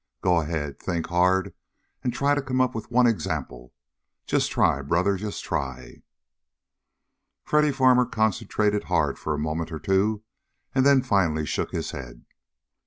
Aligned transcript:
Go 0.23 0.41
ahead. 0.41 0.79
Think 0.79 1.05
hard, 1.09 1.53
and 2.03 2.11
try 2.11 2.33
and 2.33 2.43
come 2.43 2.59
up 2.59 2.73
with 2.73 2.89
one 2.89 3.05
example. 3.05 3.71
Just 4.25 4.49
try, 4.49 4.81
brother; 4.81 5.15
just 5.15 5.43
try!" 5.43 6.01
Freddy 7.43 7.71
Farmer 7.71 8.07
concentrated 8.07 8.85
hard 8.85 9.19
for 9.19 9.35
a 9.35 9.37
moment 9.37 9.71
or 9.71 9.77
two, 9.77 10.23
and 10.73 10.87
then 10.87 11.03
finally 11.03 11.45
shook 11.45 11.69
his 11.69 11.91
head. 11.91 12.25